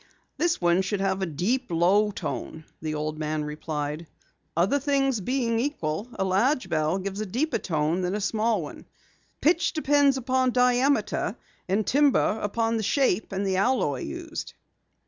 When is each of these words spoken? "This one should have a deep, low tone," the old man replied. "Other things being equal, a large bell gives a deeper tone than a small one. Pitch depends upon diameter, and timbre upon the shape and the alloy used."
"This 0.35 0.59
one 0.59 0.81
should 0.81 0.99
have 0.99 1.21
a 1.21 1.27
deep, 1.27 1.67
low 1.69 2.09
tone," 2.09 2.65
the 2.81 2.95
old 2.95 3.19
man 3.19 3.43
replied. 3.45 4.07
"Other 4.57 4.79
things 4.79 5.21
being 5.21 5.59
equal, 5.59 6.07
a 6.17 6.23
large 6.23 6.67
bell 6.69 6.97
gives 6.97 7.21
a 7.21 7.25
deeper 7.27 7.59
tone 7.59 8.01
than 8.01 8.15
a 8.15 8.19
small 8.19 8.63
one. 8.63 8.87
Pitch 9.41 9.73
depends 9.73 10.17
upon 10.17 10.53
diameter, 10.53 11.35
and 11.69 11.85
timbre 11.85 12.39
upon 12.41 12.77
the 12.77 12.81
shape 12.81 13.31
and 13.31 13.45
the 13.45 13.57
alloy 13.57 13.99
used." 14.01 14.55